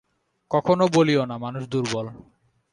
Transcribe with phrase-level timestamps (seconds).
[0.51, 2.05] কখনও বলিও না, মানুষ দুর্বল।